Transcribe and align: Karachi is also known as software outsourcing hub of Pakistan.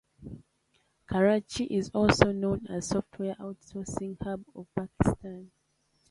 Karachi 1.05 1.65
is 1.65 1.89
also 1.91 2.31
known 2.31 2.65
as 2.65 2.87
software 2.87 3.35
outsourcing 3.35 4.17
hub 4.23 4.41
of 4.55 4.65
Pakistan. 4.75 5.51